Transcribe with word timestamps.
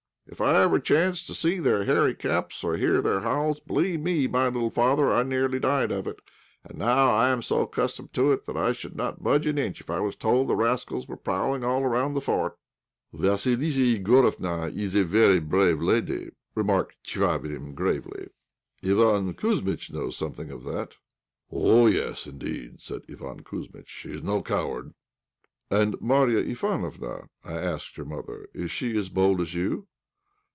If 0.27 0.39
ever 0.39 0.75
I 0.75 0.79
chanced 0.79 1.27
to 1.27 1.33
see 1.33 1.59
their 1.59 1.83
hairy 1.83 2.13
caps, 2.15 2.63
or 2.63 2.77
hear 2.77 3.01
their 3.01 3.19
howls, 3.19 3.59
believe 3.59 3.99
me, 3.99 4.27
my 4.27 4.45
little 4.47 4.69
father, 4.69 5.11
I 5.11 5.23
nearly 5.23 5.59
died 5.59 5.91
of 5.91 6.07
it. 6.07 6.21
And 6.63 6.77
now 6.77 7.09
I 7.11 7.27
am 7.31 7.41
so 7.41 7.63
accustomed 7.63 8.13
to 8.13 8.31
it 8.31 8.45
that 8.45 8.55
I 8.55 8.71
should 8.71 8.95
not 8.95 9.21
budge 9.21 9.45
an 9.45 9.57
inch 9.57 9.81
if 9.81 9.89
I 9.89 9.99
was 9.99 10.15
told 10.15 10.47
that 10.47 10.53
the 10.53 10.55
rascals 10.55 11.05
were 11.05 11.17
prowling 11.17 11.65
all 11.65 11.83
around 11.83 12.13
the 12.13 12.21
fort." 12.21 12.57
"Vassilissa 13.11 13.81
Igorofna 13.99 14.73
is 14.73 14.95
a 14.95 15.03
very 15.03 15.41
brave 15.41 15.81
lady," 15.81 16.29
remarked 16.55 16.95
Chvabrine, 17.03 17.75
gravely. 17.75 18.29
"Iván 18.81 19.33
Kouzmitch 19.35 19.91
knows 19.91 20.15
something 20.15 20.49
of 20.49 20.63
that." 20.63 20.95
"Oh! 21.51 21.87
yes, 21.87 22.25
indeed," 22.25 22.79
said 22.79 23.01
Iván 23.07 23.43
Kouzmitch, 23.43 23.89
"she's 23.89 24.23
no 24.23 24.41
coward." 24.41 24.93
"And 25.69 25.99
Marya 25.99 26.41
Ivánofna," 26.45 27.27
I 27.43 27.53
asked 27.55 27.97
her 27.97 28.05
mother, 28.05 28.47
"is 28.53 28.71
she 28.71 28.95
as 28.97 29.09
bold 29.09 29.41
as 29.41 29.53
you?" 29.53 29.87